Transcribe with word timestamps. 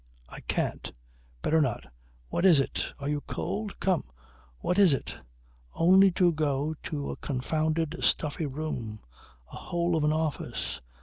I 0.29 0.39
can't. 0.39 0.91
Better 1.43 1.61
not. 1.61 1.83
What 2.29 2.43
is 2.43 2.59
it? 2.59 2.91
Are 2.97 3.07
you 3.07 3.21
cold? 3.21 3.79
Come! 3.79 4.03
What 4.57 4.79
is 4.79 4.95
it? 4.95 5.15
Only 5.75 6.09
to 6.13 6.31
go 6.33 6.73
to 6.85 7.11
a 7.11 7.15
confounded 7.17 7.95
stuffy 8.03 8.47
room, 8.47 9.01
a 9.53 9.57
hole 9.57 9.95
of 9.95 10.03
an 10.03 10.11
office. 10.11 10.81